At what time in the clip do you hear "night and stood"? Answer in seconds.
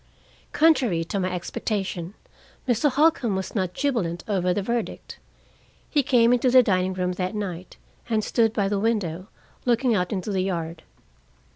7.35-8.51